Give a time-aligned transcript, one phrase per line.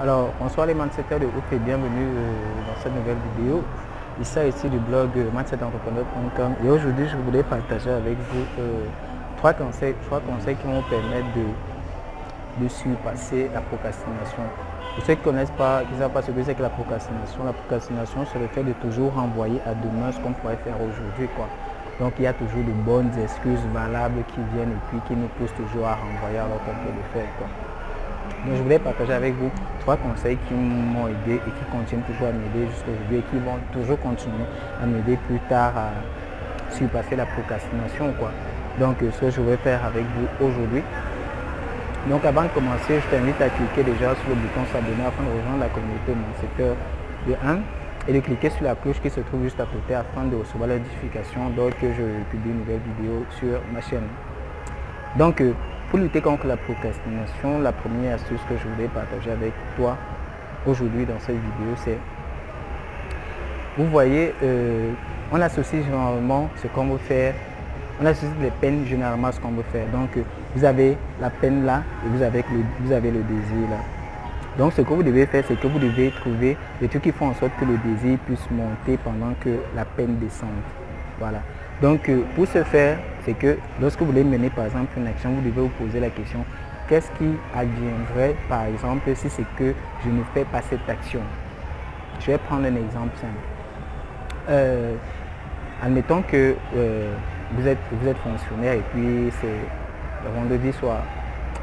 [0.00, 2.32] Alors, bonsoir les mindsetters de ouf et bienvenue euh,
[2.66, 3.62] dans cette nouvelle vidéo.
[4.22, 8.86] S'agit ici du blog euh, mindsetentrepreneur.com et aujourd'hui je voulais partager avec vous euh,
[9.36, 14.40] trois, conseils, trois conseils qui vont permettre de, de surpasser la procrastination.
[14.94, 16.70] Pour ceux qui ne connaissent pas, qui ne savent pas ce que c'est que la
[16.70, 20.80] procrastination, la procrastination c'est le fait de toujours renvoyer à demain ce qu'on pourrait faire
[20.80, 21.28] aujourd'hui.
[22.00, 25.28] Donc il y a toujours de bonnes excuses valables qui viennent et puis qui nous
[25.36, 27.28] poussent toujours à renvoyer alors qu'on peut le faire.
[28.46, 29.50] Donc je voulais partager avec vous
[29.80, 33.38] trois conseils qui m'ont aidé et qui continuent toujours à m'aider jusqu'à aujourd'hui et qui
[33.38, 34.44] vont toujours continuer
[34.82, 35.90] à m'aider plus tard à
[36.72, 38.12] surpasser la procrastination.
[38.18, 38.30] Quoi.
[38.78, 40.82] Donc ce que je vais faire avec vous aujourd'hui.
[42.08, 45.36] Donc avant de commencer, je t'invite à cliquer déjà sur le bouton s'abonner afin de
[45.36, 46.76] rejoindre la communauté Mon secteur
[47.28, 47.58] de 1
[48.08, 50.70] et de cliquer sur la cloche qui se trouve juste à côté afin de recevoir
[50.70, 54.08] la notification dès que je publie une nouvelle vidéo sur ma chaîne.
[55.16, 55.42] Donc
[55.90, 59.96] pour lutter contre la procrastination, la première astuce que je voulais partager avec toi
[60.64, 61.98] aujourd'hui dans cette vidéo, c'est,
[63.76, 64.92] vous voyez, euh,
[65.32, 67.34] on associe généralement ce qu'on veut faire,
[68.00, 69.86] on associe les peines généralement à ce qu'on veut faire.
[69.88, 70.10] Donc,
[70.54, 73.78] vous avez la peine là et vous avez le, vous avez le désir là.
[74.58, 77.28] Donc, ce que vous devez faire, c'est que vous devez trouver des trucs qui font
[77.28, 80.50] en sorte que le désir puisse monter pendant que la peine descende.
[81.18, 81.40] Voilà.
[81.82, 85.30] Donc, euh, pour ce faire, c'est que lorsque vous voulez mener par exemple une action,
[85.30, 86.44] vous devez vous poser la question,
[86.88, 91.20] qu'est-ce qui adviendrait par exemple si c'est que je ne fais pas cette action?
[92.20, 93.32] Je vais prendre un exemple simple.
[94.48, 94.94] Euh,
[95.82, 97.14] admettons que euh,
[97.52, 101.02] vous, êtes, vous êtes fonctionnaire et puis c'est vendredi soir,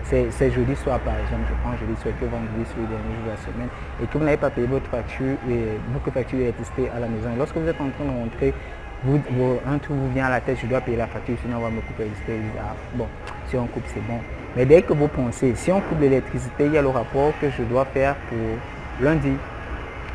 [0.03, 3.25] c'est jeudi soir par exemple, je prends jeudi soir que vendredi c'est le dernier jour
[3.25, 3.69] de la semaine
[4.01, 7.07] et que vous n'avez pas payé votre facture et votre facture est testée à la
[7.07, 7.29] maison.
[7.37, 8.53] Lorsque vous êtes en train de rentrer
[9.05, 11.69] un truc vous vient à la tête, je dois payer la facture, sinon on va
[11.69, 12.39] me couper l'électricité.
[12.59, 13.07] Ah, bon,
[13.47, 14.19] si on coupe, c'est bon.
[14.55, 17.49] Mais dès que vous pensez, si on coupe l'électricité, il y a le rapport que
[17.49, 19.33] je dois faire pour lundi.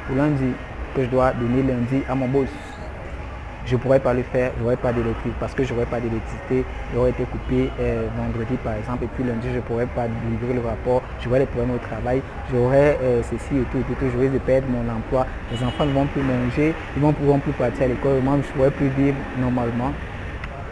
[0.07, 0.53] Pour lundi,
[0.97, 2.49] que je dois donner lundi à mon boss
[3.67, 6.01] je ne pourrais pas le faire, je n'aurais pas d'électricité parce que je n'aurais pas
[6.01, 6.65] d'électricité,
[6.95, 10.55] j'aurais été coupé euh, vendredi par exemple et puis lundi je ne pourrais pas livrer
[10.55, 12.23] le rapport, j'aurais des problèmes au travail,
[12.53, 15.93] j'aurais euh, ceci et tout et tout, je vais perdre mon emploi, les enfants ne
[15.93, 18.89] vont plus manger, ils ne pourront plus partir à l'école, moi je ne pourrais plus
[18.89, 19.93] vivre normalement.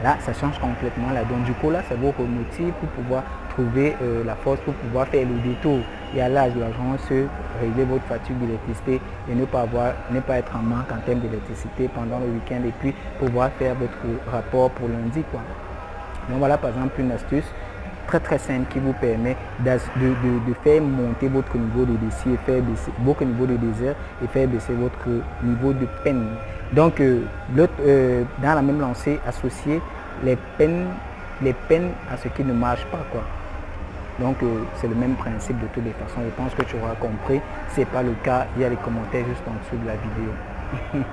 [0.03, 1.25] Là, ça change complètement là.
[1.25, 5.07] Donc du coup là, ça vous remotive pour pouvoir trouver euh, la force pour pouvoir
[5.09, 5.79] faire le détour
[6.15, 6.61] et à l'âge de
[7.09, 7.15] se
[7.61, 9.01] régler votre fatigue d'électricité
[9.31, 12.61] et ne pas, avoir, ne pas être en manque en termes d'électricité pendant le week-end
[12.67, 13.97] et puis pouvoir faire votre
[14.31, 15.23] rapport pour lundi.
[15.31, 15.41] Quoi.
[16.29, 17.45] Donc voilà par exemple une astuce
[18.07, 19.79] très très simple qui vous permet de,
[20.65, 24.49] faire monter votre niveau de décès et faire baisser votre niveau de désert et faire
[24.49, 25.09] baisser votre
[25.43, 26.27] niveau de peine.
[26.73, 27.23] Donc euh,
[27.57, 29.81] euh, dans la même lancée, associer
[30.25, 30.87] les peines,
[31.41, 33.05] les peines à ce qui ne marche pas.
[33.13, 33.23] Quoi.
[34.21, 36.21] Donc euh, c'est le même principe de toutes les façons.
[36.25, 37.41] Je pense que tu auras compris.
[37.75, 39.97] Ce n'est pas le cas, il y a les commentaires juste en dessous de la
[39.97, 41.05] vidéo.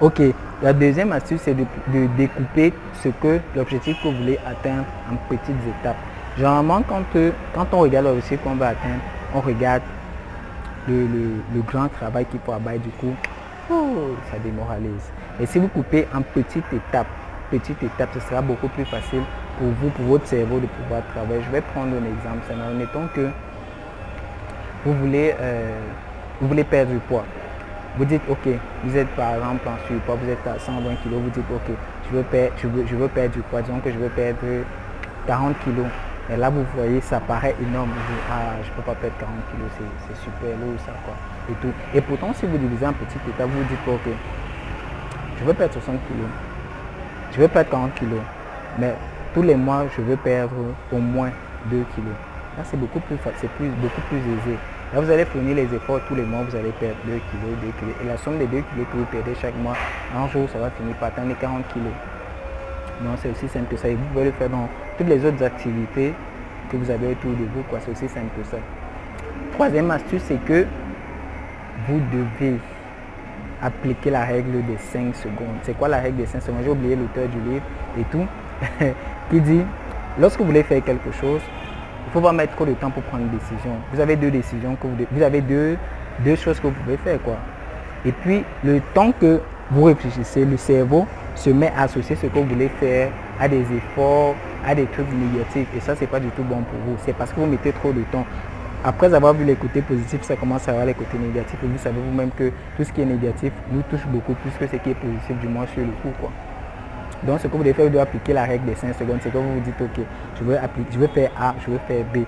[0.00, 0.22] ok,
[0.62, 1.66] la deuxième astuce, c'est de,
[2.16, 5.96] découper ce que l'objectif que vous voulez atteindre en petites étapes.
[6.36, 9.00] Généralement, quand, euh, quand on regarde l'objectif qu'on va atteindre,
[9.34, 9.82] on regarde
[10.88, 13.14] le, grand travail qu'il faut abattre du coup,
[13.70, 15.10] oh, ça démoralise.
[15.40, 17.06] Et si vous coupez en petites étapes,
[17.50, 19.22] petites étapes, ce sera beaucoup plus facile
[19.58, 21.42] pour vous, pour votre cerveau de pouvoir travailler.
[21.44, 22.44] Je vais prendre un exemple.
[22.46, 23.28] C'est admettons que
[24.84, 25.78] vous voulez, euh,
[26.40, 27.24] vous voulez perdre du poids.
[27.96, 28.48] Vous dites, ok,
[28.84, 31.74] vous êtes par exemple en surpoids, vous êtes à 120 kg, vous dites, ok,
[32.10, 34.38] je veux, perdre, je veux, je veux perdre du poids, disons que je veux perdre
[35.26, 35.84] 40 kg.
[36.32, 37.90] Et là, vous voyez, ça paraît énorme.
[37.90, 41.14] Vous ah, je peux pas perdre 40 kg, c'est super lourd, ça, quoi.
[41.50, 41.72] Et, tout.
[41.94, 44.12] et pourtant, si vous divisez en petites étapes, vous vous dites, ok,
[45.38, 46.18] je veux perdre 60 kg,
[47.32, 48.06] je veux perdre 40 kg,
[48.78, 48.94] mais
[49.34, 50.54] tous les mois, je veux perdre
[50.92, 51.30] au moins
[51.70, 52.14] 2 kilos.
[52.56, 54.56] Là, c'est beaucoup plus c'est plus, beaucoup plus aisé.
[54.92, 57.66] Là, vous allez fournir les efforts tous les mois, vous allez perdre 2 kilos, 2
[57.80, 57.94] kilos.
[58.04, 59.74] Et la somme des 2 kilos que vous perdez chaque mois,
[60.16, 61.92] un jour, ça va finir par atteindre les 40 kilos.
[63.02, 63.88] Non, c'est aussi simple que ça.
[63.88, 66.14] Et vous pouvez le faire dans toutes les autres activités
[66.70, 67.64] que vous avez autour de vous.
[67.80, 68.58] C'est aussi simple que ça.
[69.52, 70.64] Troisième astuce, c'est que
[71.88, 72.56] vous devez
[73.60, 75.58] appliquer la règle des 5 secondes.
[75.62, 76.60] C'est quoi la règle des 5 secondes?
[76.64, 77.64] J'ai oublié l'auteur du livre
[77.98, 78.26] et tout.
[79.30, 79.62] qui dit,
[80.18, 81.40] lorsque vous voulez faire quelque chose,
[82.06, 83.72] il faut pas mettre trop de temps pour prendre une décision.
[83.92, 85.76] Vous avez deux décisions, que vous avez deux,
[86.20, 87.20] deux choses que vous pouvez faire.
[87.22, 87.36] quoi.
[88.04, 89.40] Et puis, le temps que
[89.70, 93.10] vous réfléchissez, le cerveau se met à associer ce que vous voulez faire
[93.40, 94.34] à des efforts,
[94.64, 95.68] à des trucs négatifs.
[95.76, 96.96] Et ça, c'est pas du tout bon pour vous.
[97.04, 98.26] C'est parce que vous mettez trop de temps.
[98.84, 101.58] Après avoir vu les côtés positifs, ça commence à avoir les côtés négatifs.
[101.64, 104.66] Et vous savez vous-même que tout ce qui est négatif nous touche beaucoup plus que
[104.66, 106.12] ce qui est positif, du moins sur le coup.
[106.20, 106.30] Quoi.
[107.26, 109.18] Donc ce que vous devez faire, vous devez appliquer la règle des 5 secondes.
[109.22, 110.04] C'est que vous vous dites, ok,
[110.38, 110.44] je
[110.98, 112.18] veux, faire A, je veux faire B.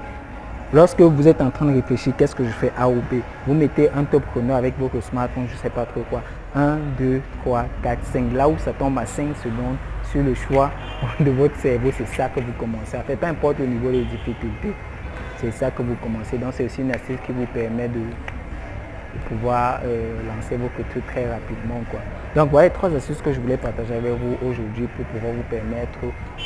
[0.73, 3.17] Lorsque vous êtes en train de réfléchir, qu'est-ce que je fais A ou B?
[3.47, 6.23] Vous mettez un top chrono avec votre smartphone, je ne sais pas trop quoi.
[6.55, 8.33] 1, 2, 3, 4, 5.
[8.33, 9.77] Là où ça tombe à 5 secondes
[10.11, 10.71] sur le choix
[11.21, 13.01] de votre cerveau, c'est ça que vous commencez à.
[13.01, 14.73] Peu importe le niveau de difficulté,
[15.39, 16.39] c'est ça que vous commencez.
[16.39, 18.01] Donc c'est aussi une astuce qui vous permet de,
[19.29, 21.81] pouvoir euh, lancer vos trucs très rapidement.
[21.91, 22.01] Quoi.
[22.37, 25.99] Donc voilà trois astuces que je voulais partager avec vous aujourd'hui pour pouvoir vous permettre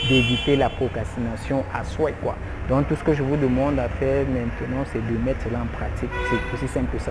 [0.08, 2.12] d'éviter la procrastination à soi.
[2.22, 2.36] Quoi.
[2.68, 5.66] Donc tout ce que je vous demande à faire maintenant, c'est de mettre cela en
[5.66, 6.10] pratique.
[6.30, 7.10] C'est aussi simple que ça.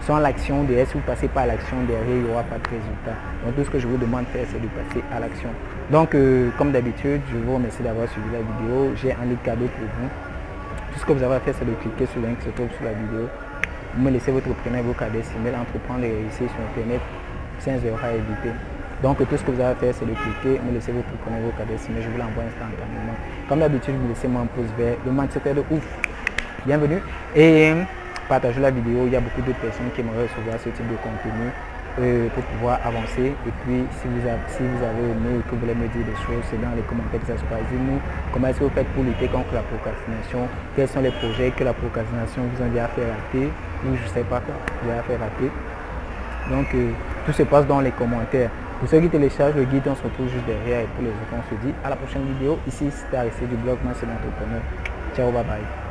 [0.00, 2.56] Sans l'action derrière, si vous ne passez pas à l'action derrière, il n'y aura pas
[2.56, 3.12] de résultat.
[3.44, 5.50] Donc tout ce que je vous demande de faire, c'est de passer à l'action.
[5.90, 8.92] Donc euh, comme d'habitude, je vous remercie d'avoir suivi la vidéo.
[8.96, 10.08] J'ai un livre cadeau pour vous.
[10.94, 12.50] Tout ce que vous avez à faire, c'est de cliquer sur le lien qui se
[12.52, 13.28] trouve sur la vidéo
[13.96, 17.00] vous me laissez votre prénom et vos adresses email, entreprendre et réussir sur Internet
[17.70, 18.52] à éviter.
[19.02, 21.40] Donc tout ce que vous avez à faire, c'est de cliquer, me laisser votre prénom
[21.40, 23.16] vos adresses email, je vous l'envoie instantanément.
[23.48, 25.84] Comme d'habitude, vous laissez moi un pouce vert, le mindset de ouf.
[26.66, 27.00] Bienvenue
[27.36, 27.72] et
[28.28, 30.96] partagez la vidéo, il y a beaucoup d'autres personnes qui aimeraient recevoir ce type de
[30.96, 31.50] contenu.
[32.00, 33.30] Euh, pour pouvoir avancer.
[33.30, 36.18] Et puis, si vous, avez, si vous avez aimé que vous voulez me dire des
[36.26, 37.62] choses, c'est dans les commentaires que ça se passe.
[37.70, 38.02] Dites-nous
[38.32, 41.62] comment est-ce que vous faites pour lutter contre la procrastination, quels sont les projets que
[41.62, 43.46] la procrastination vous a déjà fait rater,
[43.86, 44.58] ou je sais pas quoi,
[44.90, 45.46] a fait rater.
[46.50, 46.90] Donc, euh,
[47.24, 48.50] tout se passe dans les commentaires.
[48.78, 50.80] Pour ceux qui téléchargent le guide, on se retrouve juste derrière.
[50.80, 52.58] Et pour les autres, on se dit à la prochaine vidéo.
[52.66, 54.60] Ici, c'était Arrêté du blog, moi c'est l'entrepreneur.
[55.14, 55.83] Ciao, bye bye.